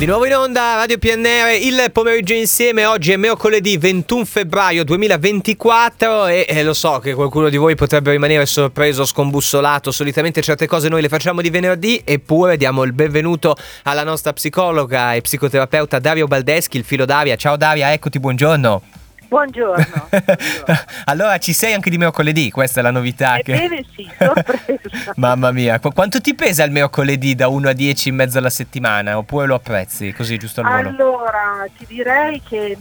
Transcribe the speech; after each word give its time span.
Di 0.00 0.06
nuovo 0.06 0.24
in 0.24 0.34
onda 0.34 0.76
Radio 0.76 0.96
PNR, 0.96 1.58
il 1.60 1.90
pomeriggio 1.92 2.32
insieme, 2.32 2.86
oggi 2.86 3.12
è 3.12 3.18
mercoledì 3.18 3.76
21 3.76 4.24
febbraio 4.24 4.82
2024 4.82 6.26
e 6.26 6.46
eh, 6.48 6.62
lo 6.62 6.72
so 6.72 7.00
che 7.00 7.12
qualcuno 7.12 7.50
di 7.50 7.58
voi 7.58 7.74
potrebbe 7.74 8.10
rimanere 8.10 8.46
sorpreso, 8.46 9.04
scombussolato, 9.04 9.90
solitamente 9.90 10.40
certe 10.40 10.66
cose 10.66 10.88
noi 10.88 11.02
le 11.02 11.10
facciamo 11.10 11.42
di 11.42 11.50
venerdì 11.50 12.00
eppure 12.02 12.56
diamo 12.56 12.84
il 12.84 12.94
benvenuto 12.94 13.54
alla 13.82 14.02
nostra 14.02 14.32
psicologa 14.32 15.12
e 15.12 15.20
psicoterapeuta 15.20 15.98
Dario 15.98 16.26
Baldeschi, 16.26 16.78
il 16.78 16.84
filo 16.84 17.04
Daria. 17.04 17.36
Ciao 17.36 17.58
Daria, 17.58 17.92
eccoti, 17.92 18.18
buongiorno. 18.18 18.99
Buongiorno. 19.30 20.08
buongiorno. 20.10 20.84
allora 21.04 21.38
ci 21.38 21.52
sei 21.52 21.72
anche 21.72 21.88
di 21.88 21.98
mercoledì, 21.98 22.50
questa 22.50 22.80
è 22.80 22.82
la 22.82 22.90
novità. 22.90 23.38
Ebbene 23.38 23.76
che... 23.76 23.86
sì, 23.94 24.10
sorpresa. 24.18 25.12
Mamma 25.14 25.52
mia, 25.52 25.78
Qu- 25.78 25.94
quanto 25.94 26.20
ti 26.20 26.34
pesa 26.34 26.64
il 26.64 26.72
mercoledì 26.72 27.36
da 27.36 27.46
1 27.46 27.68
a 27.68 27.72
10 27.72 28.08
in 28.08 28.14
mezzo 28.16 28.38
alla 28.38 28.50
settimana? 28.50 29.16
Oppure 29.16 29.46
lo 29.46 29.54
apprezzi 29.54 30.12
così 30.12 30.36
giusto 30.36 30.62
al 30.62 30.66
volo? 30.66 30.88
Allora, 30.88 31.64
ti 31.78 31.86
direi 31.86 32.42
che 32.42 32.76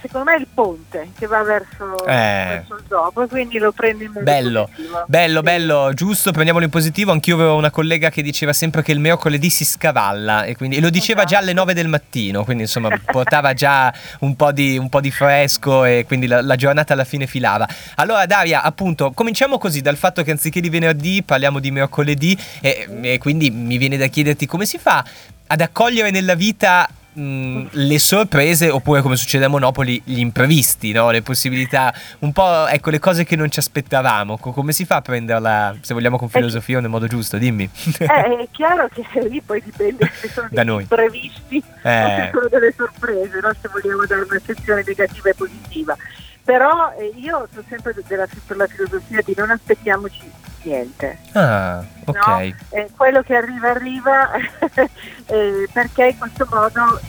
secondo 0.00 0.30
me 0.30 0.36
è 0.36 0.40
il 0.40 0.46
ponte 0.52 1.10
che 1.16 1.26
va 1.26 1.42
verso, 1.42 2.04
eh. 2.06 2.12
verso 2.12 2.74
il 2.76 2.84
dopo, 2.86 3.26
quindi 3.26 3.58
lo 3.58 3.72
prendo 3.72 4.04
in 4.04 4.10
modo 4.10 4.24
bello, 4.24 4.64
positivo. 4.64 5.04
Bello, 5.06 5.38
sì. 5.38 5.42
bello, 5.44 5.90
giusto, 5.94 6.32
prendiamolo 6.32 6.64
in 6.64 6.70
positivo. 6.70 7.12
Anch'io 7.12 7.34
avevo 7.34 7.56
una 7.56 7.70
collega 7.70 8.10
che 8.10 8.22
diceva 8.22 8.52
sempre 8.52 8.82
che 8.82 8.92
il 8.92 9.00
mercoledì 9.00 9.50
si 9.50 9.64
scavalla 9.64 10.44
e, 10.44 10.56
quindi, 10.56 10.76
e 10.76 10.80
lo 10.80 10.90
diceva 10.90 11.20
esatto. 11.20 11.34
già 11.34 11.40
alle 11.40 11.52
9 11.52 11.74
del 11.74 11.88
mattino, 11.88 12.44
quindi 12.44 12.64
insomma 12.64 12.88
portava 13.04 13.52
già 13.52 13.92
un 14.20 14.36
po' 14.36 14.52
di, 14.52 14.76
un 14.78 14.88
po 14.88 15.00
di 15.00 15.10
fresco 15.10 15.84
e 15.84 16.04
quindi 16.06 16.26
la, 16.26 16.42
la, 16.42 16.56
giornata 16.56 16.92
alla 16.92 17.04
fine 17.04 17.26
filava. 17.26 17.66
Allora 17.96 18.26
Daria, 18.26 18.62
appunto, 18.62 19.12
cominciamo 19.12 19.58
così 19.58 19.80
dal 19.80 19.96
fatto 19.96 20.22
che 20.22 20.30
anziché 20.30 20.60
di 20.60 20.68
venerdì 20.68 21.22
parliamo 21.22 21.58
di 21.58 21.70
mercoledì 21.70 22.38
e, 22.60 22.88
e 23.02 23.18
quindi 23.18 23.50
mi 23.50 23.76
viene 23.78 23.96
da 23.96 24.06
chiederti 24.06 24.46
come 24.46 24.66
si 24.66 24.78
fa 24.78 25.04
ad 25.48 25.60
accogliere 25.60 26.10
nella 26.10 26.34
vita 26.34 26.88
mh, 27.16 27.22
mm, 27.22 27.66
le 27.72 27.98
sorprese 27.98 28.70
oppure 28.70 29.00
come 29.00 29.16
succede 29.16 29.46
a 29.46 29.48
Monopoli 29.48 30.00
gli 30.04 30.18
imprevisti, 30.18 30.92
no? 30.92 31.10
le 31.10 31.22
possibilità, 31.22 31.92
un 32.20 32.32
po' 32.32 32.66
ecco 32.66 32.90
le 32.90 32.98
cose 32.98 33.24
che 33.24 33.36
non 33.36 33.50
ci 33.50 33.58
aspettavamo, 33.58 34.38
come 34.38 34.72
si 34.72 34.84
fa 34.84 34.96
a 34.96 35.02
prenderla 35.02 35.76
se 35.80 35.94
vogliamo 35.94 36.18
con 36.18 36.28
filosofia 36.28 36.80
nel 36.80 36.90
modo 36.90 37.06
giusto, 37.06 37.38
dimmi. 37.38 37.68
Eh, 37.98 38.06
è 38.06 38.48
chiaro 38.50 38.88
che 38.88 39.04
lì 39.28 39.40
poi 39.40 39.62
dipende 39.62 40.10
se 40.14 40.28
sono 40.28 40.48
da 40.50 40.62
noi. 40.62 40.82
imprevisti 40.82 41.62
eh. 41.82 42.04
o 42.04 42.08
se 42.08 42.30
sono 42.32 42.48
delle 42.48 42.72
sorprese, 42.76 43.40
no? 43.40 43.52
se 43.60 43.68
vogliamo 43.72 44.04
dare 44.06 44.26
una 44.28 44.40
sezione 44.44 44.82
negativa 44.86 45.30
e 45.30 45.34
positiva. 45.34 45.96
Però 46.44 46.92
eh, 46.96 47.12
io 47.16 47.48
sono 47.50 47.64
sempre 47.68 47.94
della, 48.06 48.26
per 48.46 48.56
la 48.56 48.66
filosofia 48.66 49.20
di 49.24 49.34
non 49.36 49.50
aspettiamoci 49.50 50.30
niente. 50.66 51.18
Ah, 51.32 51.84
ok. 52.04 52.26
No? 52.26 52.54
Eh, 52.70 52.88
quello 52.96 53.22
che 53.22 53.34
arriva 53.34 53.70
arriva 53.70 54.30
eh, 55.26 55.68
perché 55.72 56.08
in 56.08 56.18
questo 56.18 56.46
modo 56.50 57.00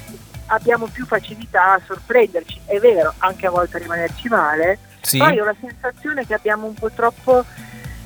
abbiamo 0.47 0.88
più 0.88 1.05
facilità 1.05 1.73
a 1.73 1.81
sorprenderci. 1.86 2.61
È 2.66 2.77
vero, 2.80 3.14
anche 3.17 3.47
a 3.47 3.49
volte 3.49 3.77
a 3.77 3.80
rimanerci 3.80 4.27
male. 4.30 4.80
Sì. 5.02 5.17
Poi 5.17 5.39
ho 5.39 5.45
la 5.45 5.55
sensazione 5.59 6.25
che 6.25 6.33
abbiamo 6.33 6.67
un 6.67 6.73
po' 6.73 6.91
troppo 6.91 7.44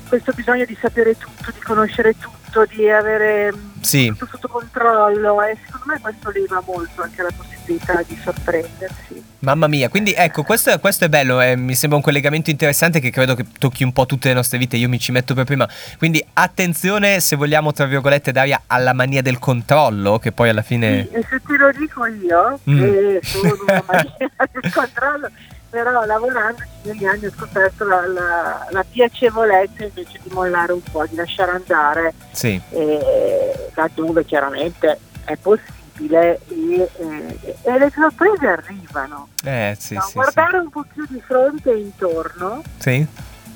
questo 0.08 0.32
bisogno 0.32 0.64
di 0.64 0.76
sapere 0.80 1.16
tutto, 1.16 1.50
di 1.50 1.60
conoscere 1.60 2.14
tutto, 2.18 2.66
di 2.66 2.88
avere 2.90 3.52
sì. 3.80 4.08
tutto 4.08 4.26
sotto 4.30 4.48
controllo 4.48 5.42
e 5.42 5.56
secondo 5.64 5.86
me 5.86 6.00
questo 6.00 6.30
leva 6.30 6.62
molto 6.64 7.02
anche 7.02 7.22
la 7.22 7.30
possibilità 7.34 7.61
di 7.64 8.18
sorprendersi. 8.22 9.30
Mamma 9.40 9.66
mia, 9.66 9.88
quindi 9.88 10.12
ecco, 10.16 10.44
questo, 10.44 10.78
questo 10.78 11.04
è 11.04 11.08
bello, 11.08 11.40
eh, 11.40 11.56
mi 11.56 11.74
sembra 11.74 11.96
un 11.98 12.04
collegamento 12.04 12.50
interessante 12.50 13.00
che 13.00 13.10
credo 13.10 13.34
che 13.34 13.44
tocchi 13.58 13.82
un 13.82 13.92
po' 13.92 14.06
tutte 14.06 14.28
le 14.28 14.34
nostre 14.34 14.58
vite, 14.58 14.76
io 14.76 14.88
mi 14.88 15.00
ci 15.00 15.10
metto 15.10 15.34
per 15.34 15.44
prima. 15.44 15.68
Quindi 15.98 16.24
attenzione, 16.34 17.18
se 17.20 17.34
vogliamo, 17.34 17.72
tra 17.72 17.86
virgolette, 17.86 18.30
Daria, 18.30 18.62
alla 18.66 18.92
mania 18.92 19.20
del 19.20 19.38
controllo, 19.38 20.18
che 20.18 20.30
poi 20.30 20.48
alla 20.48 20.62
fine... 20.62 21.08
Sì, 21.10 21.14
e 21.16 21.26
se 21.28 21.40
te 21.44 21.56
lo 21.56 21.70
dico 21.72 22.06
io, 22.06 22.60
mm. 22.70 22.78
che 22.78 23.20
sono 23.22 23.56
una 23.66 23.84
mania 23.86 24.30
del 24.52 24.72
controllo, 24.72 25.28
però 25.72 26.04
lavorando 26.04 26.62
negli 26.82 27.06
anni 27.06 27.26
ho 27.26 27.32
scoperto 27.34 27.84
la, 27.84 28.06
la, 28.06 28.66
la, 28.70 28.84
piacevolezza 28.88 29.84
invece 29.84 30.20
di 30.22 30.30
mollare 30.30 30.72
un 30.72 30.82
po', 30.82 31.06
di 31.06 31.16
lasciare 31.16 31.52
andare 31.52 32.12
sì. 32.30 32.60
eh, 32.70 33.70
laddove 33.74 34.24
chiaramente 34.26 34.98
è 35.24 35.34
possibile 35.36 35.81
e, 35.98 36.40
eh, 36.48 37.56
e 37.62 37.78
le 37.78 37.90
sorprese 37.94 38.46
arrivano. 38.46 39.28
Eh, 39.44 39.76
sì, 39.78 39.94
no, 39.94 40.00
sì, 40.02 40.14
guardare 40.14 40.58
un 40.58 40.70
po' 40.70 40.84
più 40.92 41.04
di 41.08 41.20
fronte 41.20 41.70
e 41.70 41.78
intorno 41.78 42.62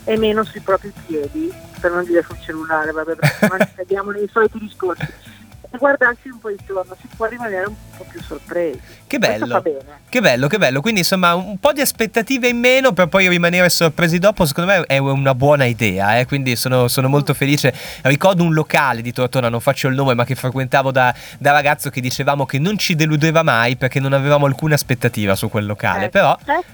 e 0.04 0.16
meno 0.16 0.44
sui 0.44 0.60
propri 0.60 0.92
piedi, 1.06 1.52
per 1.80 1.90
non 1.90 2.04
dire 2.04 2.22
sul 2.22 2.38
cellulare, 2.40 2.92
vabbè, 2.92 3.14
perché 3.16 3.74
andiamo 3.80 4.10
nei 4.12 4.28
soliti 4.32 4.58
discorsi 4.58 5.06
guardarsi 5.70 6.28
un 6.28 6.38
po' 6.38 6.50
intorno, 6.50 6.96
si 7.00 7.08
può 7.14 7.26
rimanere 7.26 7.66
un 7.66 7.74
po' 7.96 8.04
più 8.08 8.20
sorpresi. 8.22 8.80
Che 9.06 9.18
bello, 9.18 9.62
che 10.08 10.20
bello, 10.20 10.48
che 10.48 10.58
bello. 10.58 10.80
Quindi 10.80 11.00
insomma 11.00 11.34
un 11.34 11.58
po' 11.58 11.72
di 11.72 11.80
aspettative 11.80 12.48
in 12.48 12.58
meno 12.58 12.92
per 12.92 13.06
poi 13.06 13.28
rimanere 13.28 13.68
sorpresi 13.68 14.18
dopo, 14.18 14.44
secondo 14.44 14.72
me 14.72 14.82
è 14.86 14.98
una 14.98 15.34
buona 15.34 15.64
idea. 15.64 16.18
Eh? 16.18 16.26
Quindi 16.26 16.56
sono, 16.56 16.88
sono, 16.88 17.08
molto 17.08 17.32
felice. 17.32 17.72
Ricordo 18.02 18.42
un 18.42 18.52
locale 18.52 19.02
di 19.02 19.12
Tortona, 19.12 19.48
non 19.48 19.60
faccio 19.60 19.86
il 19.88 19.94
nome, 19.94 20.14
ma 20.14 20.24
che 20.24 20.34
frequentavo 20.34 20.90
da, 20.90 21.14
da, 21.38 21.52
ragazzo 21.52 21.90
che 21.90 22.00
dicevamo 22.00 22.46
che 22.46 22.58
non 22.58 22.78
ci 22.78 22.96
deludeva 22.96 23.42
mai 23.42 23.76
perché 23.76 24.00
non 24.00 24.12
avevamo 24.12 24.46
alcuna 24.46 24.74
aspettativa 24.74 25.36
su 25.36 25.48
quel 25.48 25.66
locale. 25.66 26.06
Eh, 26.06 26.08
però, 26.08 26.36
eh, 26.46 26.64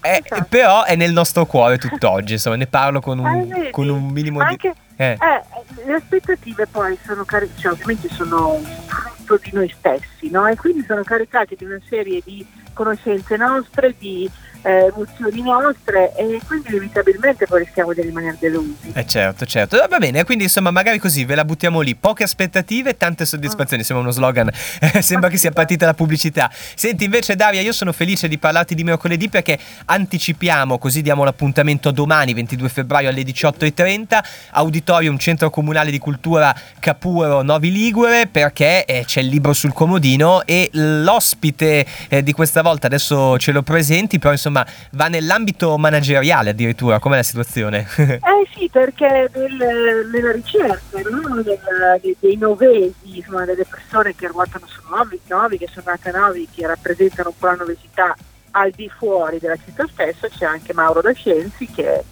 è, 0.00 0.20
esatto. 0.24 0.46
però, 0.48 0.84
è, 0.84 0.96
nel 0.96 1.12
nostro 1.12 1.44
cuore 1.44 1.76
tutt'oggi, 1.76 2.34
insomma 2.34 2.56
ne 2.56 2.66
parlo 2.66 3.00
con 3.00 3.18
un, 3.18 3.52
eh, 3.52 3.70
con 3.70 3.88
un 3.88 4.06
minimo 4.06 4.40
Anche... 4.40 4.70
di... 4.70 4.91
Eh. 4.96 5.12
Eh, 5.12 5.84
le 5.84 5.94
aspettative 5.94 6.66
poi 6.66 6.98
sono 7.04 7.24
caricate, 7.24 7.60
cioè, 7.60 7.72
ovviamente 7.72 8.08
sono 8.08 8.58
frutto 8.58 9.38
di 9.42 9.50
noi 9.52 9.68
stessi, 9.76 10.30
no? 10.30 10.46
E 10.46 10.56
quindi 10.56 10.84
sono 10.86 11.02
caricate 11.02 11.56
di 11.56 11.64
una 11.64 11.80
serie 11.88 12.20
di 12.24 12.46
conoscenze 12.72 13.36
nostre, 13.36 13.94
di 13.98 14.30
eh, 14.62 14.86
emozioni 14.86 15.42
nostre 15.42 16.14
e 16.14 16.40
quindi 16.46 16.68
inevitabilmente 16.70 17.46
poi 17.46 17.64
rischiamo 17.64 17.92
di 17.92 18.00
rimanere 18.00 18.36
delusi. 18.38 18.92
Eh 18.92 19.06
certo, 19.06 19.44
certo. 19.44 19.84
Va 19.88 19.98
bene, 19.98 20.24
quindi 20.24 20.44
insomma 20.44 20.70
magari 20.70 20.98
così 20.98 21.24
ve 21.24 21.34
la 21.34 21.44
buttiamo 21.44 21.80
lì. 21.80 21.94
Poche 21.94 22.22
aspettative, 22.22 22.96
tante 22.96 23.24
soddisfazioni. 23.24 23.82
Mm. 23.82 23.86
Sembra 23.86 24.04
uno 24.04 24.12
slogan, 24.12 24.50
sembra 25.00 25.28
che 25.28 25.36
sia 25.36 25.50
partita 25.50 25.86
la 25.86 25.94
pubblicità. 25.94 26.50
Senti 26.52 27.04
invece 27.04 27.34
Daria, 27.34 27.60
io 27.60 27.72
sono 27.72 27.92
felice 27.92 28.28
di 28.28 28.38
parlarti 28.38 28.74
di 28.74 28.84
mercoledì 28.84 29.28
perché 29.28 29.58
anticipiamo, 29.84 30.78
così 30.78 31.02
diamo 31.02 31.24
l'appuntamento 31.24 31.90
domani 31.90 32.32
22 32.32 32.68
febbraio 32.68 33.08
alle 33.08 33.22
18.30, 33.22 34.18
Auditorium 34.52 35.18
Centro 35.18 35.50
Comunale 35.50 35.90
di 35.90 35.98
Cultura 35.98 36.54
Capuro 36.78 37.42
Novi 37.42 37.72
Ligure 37.72 38.28
perché 38.28 38.84
eh, 38.84 39.04
c'è 39.04 39.20
il 39.20 39.28
libro 39.28 39.52
sul 39.52 39.72
comodino 39.72 40.44
e 40.44 40.68
l'ospite 40.72 41.84
eh, 42.08 42.22
di 42.22 42.32
questa 42.32 42.61
volta 42.62 42.86
adesso 42.86 43.38
ce 43.38 43.52
lo 43.52 43.62
presenti, 43.62 44.18
però 44.18 44.32
insomma 44.32 44.66
va 44.92 45.08
nell'ambito 45.08 45.76
manageriale 45.76 46.50
addirittura, 46.50 46.98
com'è 46.98 47.16
la 47.16 47.22
situazione? 47.22 47.86
eh 47.96 48.20
sì, 48.54 48.68
perché 48.70 49.30
nel, 49.34 50.08
nella 50.12 50.32
ricerca 50.32 51.00
no? 51.10 51.42
Del, 51.42 51.58
dei, 52.00 52.16
dei 52.18 52.36
novesi, 52.36 52.94
insomma, 53.18 53.44
delle 53.44 53.64
persone 53.64 54.14
che 54.14 54.28
ruotano 54.28 54.66
su 54.66 54.80
novi, 54.88 55.20
novi, 55.28 55.58
che 55.58 55.68
sono 55.70 55.86
nate 55.86 56.10
novi, 56.10 56.48
che 56.52 56.66
rappresentano 56.66 57.30
un 57.30 57.34
po' 57.38 57.46
la 57.46 57.54
novità 57.54 58.16
al 58.52 58.70
di 58.70 58.88
fuori 58.88 59.38
della 59.38 59.56
città 59.56 59.86
stessa, 59.90 60.28
c'è 60.28 60.44
anche 60.44 60.72
Mauro 60.72 61.00
Da 61.00 61.12
Scienzi 61.12 61.66
che 61.66 62.04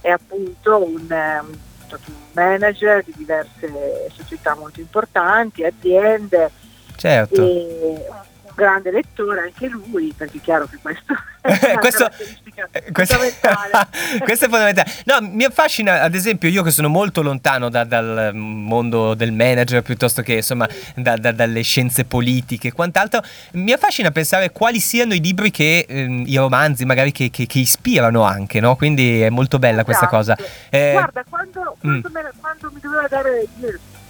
è 0.00 0.10
appunto 0.10 0.84
un, 0.84 1.06
un 1.08 1.96
manager 2.32 3.02
di 3.04 3.12
diverse 3.16 4.10
società 4.14 4.54
molto 4.54 4.80
importanti, 4.80 5.64
aziende. 5.64 6.50
Certo. 6.96 7.42
E 7.42 8.06
grande 8.56 8.90
lettore 8.90 9.42
anche 9.42 9.68
lui, 9.68 10.12
perché 10.16 10.38
è 10.38 10.40
chiaro 10.40 10.66
che 10.66 10.78
questo 10.80 11.14
è 11.46 11.78
questo, 11.78 12.10
eh, 12.72 12.90
questo, 12.90 13.14
fondamentale. 13.14 13.86
questo 14.24 14.46
è 14.46 14.48
fondamentale. 14.48 14.90
No, 15.04 15.18
mi 15.20 15.44
affascina, 15.44 16.02
ad 16.02 16.14
esempio, 16.14 16.48
io 16.48 16.62
che 16.62 16.70
sono 16.70 16.88
molto 16.88 17.22
lontano 17.22 17.68
da, 17.68 17.84
dal 17.84 18.32
mondo 18.34 19.14
del 19.14 19.32
manager 19.32 19.82
piuttosto 19.82 20.22
che 20.22 20.34
insomma 20.34 20.68
da, 20.94 21.16
da, 21.16 21.32
dalle 21.32 21.62
scienze 21.62 22.04
politiche 22.04 22.68
e 22.68 22.72
quant'altro, 22.72 23.22
mi 23.52 23.72
affascina 23.72 24.10
pensare 24.10 24.50
quali 24.50 24.80
siano 24.80 25.14
i 25.14 25.20
libri 25.20 25.50
che, 25.50 25.86
ehm, 25.88 26.24
i 26.26 26.36
romanzi 26.36 26.84
magari 26.84 27.12
che, 27.12 27.30
che, 27.30 27.46
che, 27.46 27.58
ispirano 27.58 28.22
anche, 28.22 28.58
no? 28.58 28.74
Quindi 28.74 29.20
è 29.20 29.28
molto 29.28 29.58
bella 29.58 29.84
questa 29.84 30.06
esatto. 30.06 30.16
cosa. 30.16 30.36
Eh, 30.70 30.92
Guarda, 30.92 31.24
quando, 31.28 31.76
quando, 31.78 32.08
mm. 32.08 32.12
me, 32.12 32.30
quando 32.40 32.70
mi 32.72 32.80
doveva 32.80 33.06
dare 33.08 33.46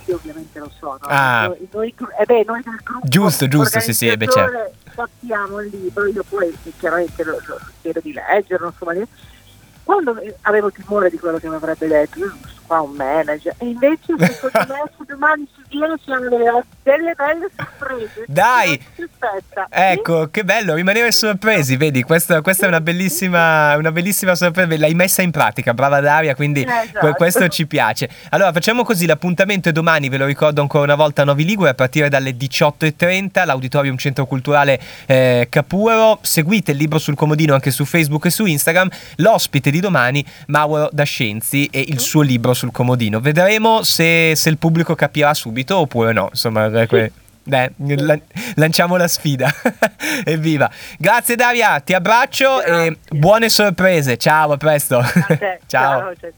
io 0.06 0.16
ovviamente 0.16 0.58
lo 0.58 0.70
so, 0.78 0.98
no? 1.00 1.06
Ah. 1.08 1.46
Noi, 1.46 1.68
noi, 1.72 1.94
eh 2.18 2.24
beh, 2.24 2.44
noi 2.44 2.62
del 2.62 2.80
gruppo 2.82 3.08
giusto, 3.08 3.48
giusto, 3.48 3.80
sì, 3.80 3.92
sì, 3.92 4.16
beh, 4.16 4.28
certo. 4.28 4.72
sappiamo 4.94 5.60
il 5.60 5.70
libro, 5.70 6.06
io 6.06 6.24
poi 6.28 6.56
chiaramente 6.78 7.24
lo, 7.24 7.40
lo 7.46 7.58
chiedo 7.80 8.00
di 8.00 8.12
leggerlo, 8.12 8.68
insomma, 8.68 8.94
quando 9.86 10.20
avevo 10.40 10.72
timore 10.72 11.10
di 11.10 11.16
quello 11.16 11.38
che 11.38 11.48
mi 11.48 11.54
avrebbe 11.54 11.86
detto, 11.86 12.18
io 12.18 12.36
qua 12.66 12.80
un 12.80 12.90
manager, 12.96 13.54
e 13.58 13.66
invece 13.66 14.14
secondo 14.18 14.74
me 14.74 14.90
se 14.98 15.04
domani 15.06 15.46
si 15.54 15.62
viene 15.68 15.94
ci 16.02 16.10
hanno 16.10 16.28
delle, 16.28 16.64
delle 16.82 17.14
belle 17.14 17.48
sorprese. 17.56 18.24
Dai! 18.26 18.84
Ecco, 19.68 20.24
sì? 20.24 20.30
che 20.32 20.44
bello, 20.44 20.74
rimanere 20.74 21.12
sorpresi, 21.12 21.76
vedi, 21.76 22.02
questa, 22.02 22.42
questa 22.42 22.64
è 22.64 22.68
una 22.68 22.80
bellissima, 22.80 23.76
una 23.76 23.92
bellissima 23.92 24.34
sorpresa, 24.34 24.76
l'hai 24.76 24.94
messa 24.94 25.22
in 25.22 25.30
pratica, 25.30 25.72
brava 25.72 26.00
Daria, 26.00 26.34
quindi 26.34 26.62
eh, 26.62 26.88
esatto. 26.88 27.12
questo 27.12 27.46
ci 27.46 27.68
piace. 27.68 28.08
Allora 28.30 28.52
facciamo 28.52 28.82
così, 28.82 29.06
l'appuntamento 29.06 29.68
è 29.68 29.72
domani, 29.72 30.08
ve 30.08 30.16
lo 30.16 30.26
ricordo 30.26 30.60
ancora 30.60 30.82
una 30.82 30.96
volta 30.96 31.22
a 31.22 31.24
Novi 31.24 31.44
Ligure 31.44 31.70
a 31.70 31.74
partire 31.74 32.08
dalle 32.08 32.32
18.30, 32.32 33.46
l'Auditorium 33.46 33.96
Centro 33.96 34.26
Culturale 34.26 34.80
eh, 35.06 35.46
Capuro, 35.48 36.18
seguite 36.22 36.72
il 36.72 36.78
libro 36.78 36.98
sul 36.98 37.14
comodino 37.14 37.54
anche 37.54 37.70
su 37.70 37.84
Facebook 37.84 38.24
e 38.24 38.30
su 38.30 38.44
Instagram, 38.44 38.88
l'ospite 39.16 39.70
di 39.70 39.75
domani 39.80 40.24
Mauro 40.46 40.88
Dascenzi 40.92 41.66
e 41.72 41.84
il 41.88 41.98
suo 42.00 42.22
libro 42.22 42.54
sul 42.54 42.70
comodino. 42.72 43.20
Vedremo 43.20 43.82
se, 43.82 44.34
se 44.34 44.48
il 44.48 44.58
pubblico 44.58 44.94
capirà 44.94 45.34
subito 45.34 45.78
oppure 45.78 46.12
no. 46.12 46.28
Insomma, 46.30 46.68
que- 46.86 47.12
Beh, 47.48 47.70
lanciamo 48.56 48.96
la 48.96 49.06
sfida. 49.06 49.48
Evviva. 50.24 50.68
Grazie 50.98 51.36
Daria, 51.36 51.78
ti 51.78 51.94
abbraccio 51.94 52.60
ciao. 52.60 52.80
e 52.80 52.96
buone 53.10 53.48
sorprese. 53.48 54.16
Ciao, 54.16 54.50
a 54.50 54.56
presto. 54.56 55.00
ciao. 55.68 56.12
ciao. 56.20 56.30